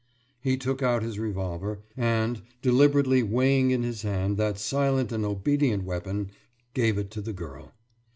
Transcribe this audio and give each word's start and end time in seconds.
«He 0.41 0.57
took 0.57 0.81
out 0.81 1.03
his 1.03 1.19
revolver, 1.19 1.83
and, 1.95 2.41
deliberately 2.63 3.21
weighing 3.21 3.69
in 3.69 3.83
his 3.83 4.01
hand 4.01 4.35
that 4.37 4.57
silent 4.57 5.11
and 5.11 5.23
obedient 5.23 5.83
weapon, 5.83 6.31
gave 6.73 6.97
it 6.97 7.11
to 7.11 7.21
the 7.21 7.33
girl. 7.33 7.71